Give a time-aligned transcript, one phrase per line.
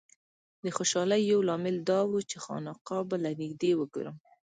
[0.63, 4.17] د خوشالۍ یو لامل دا و چې خانقاه به له نږدې وګورم.